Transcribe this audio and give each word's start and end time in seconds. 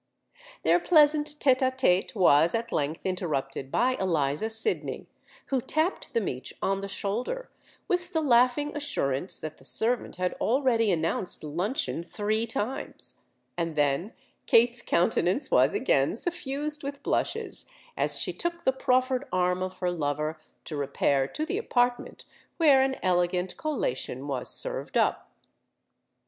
Their 0.63 0.79
pleasant 0.79 1.37
tête 1.39 1.61
a 1.61 1.69
tête 1.69 2.15
was 2.15 2.55
at 2.55 2.71
length 2.71 3.01
interrupted 3.05 3.69
by 3.69 3.95
Eliza 3.99 4.49
Sydney, 4.49 5.05
who 5.49 5.61
tapped 5.61 6.15
them 6.15 6.27
each 6.27 6.55
on 6.59 6.81
the 6.81 6.87
shoulder, 6.87 7.51
with 7.87 8.11
the 8.11 8.21
laughing 8.21 8.75
assurance 8.75 9.37
that 9.37 9.59
the 9.59 9.63
servant 9.63 10.15
had 10.15 10.33
already 10.41 10.89
announced 10.91 11.43
luncheon 11.43 12.01
three 12.01 12.47
times; 12.47 13.17
and 13.55 13.75
then 13.75 14.13
Kate's 14.47 14.81
countenance 14.81 15.51
was 15.51 15.75
again 15.75 16.15
suffused 16.15 16.81
with 16.81 17.03
blushes, 17.03 17.67
as 17.95 18.17
she 18.19 18.33
took 18.33 18.63
the 18.63 18.73
proffered 18.73 19.27
arm 19.31 19.61
of 19.61 19.77
her 19.77 19.91
lover 19.91 20.41
to 20.65 20.75
repair 20.75 21.27
to 21.27 21.45
the 21.45 21.59
apartment 21.59 22.25
where 22.57 22.81
an 22.81 22.95
elegant 23.03 23.55
collation 23.55 24.27
was 24.27 24.49
served 24.49 24.97
up. 24.97 25.29